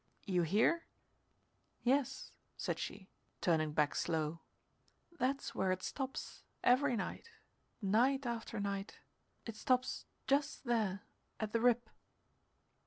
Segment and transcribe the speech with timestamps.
[0.25, 0.87] You you hear?"
[1.83, 3.07] "Yes," said she,
[3.39, 4.39] turning back slow.
[5.19, 7.29] "That's where it stops every night
[7.83, 8.97] night after night
[9.45, 11.03] it stops just there
[11.39, 11.87] at the rip."